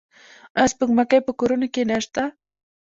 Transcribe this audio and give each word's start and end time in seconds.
آیا 0.57 0.71
سپوږمکۍ 0.71 1.19
په 1.25 1.31
کورونو 1.39 1.67
کې 1.73 1.81
نشته؟ 1.91 2.23